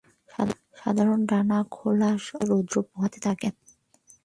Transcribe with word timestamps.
সাধারনত 0.79 1.23
ডানা 1.31 1.57
খোলা 1.73 2.07
অবস্থায় 2.13 2.45
রৌদ্র 2.49 2.75
পোহাতে 2.89 3.19
থাকে। 3.27 3.47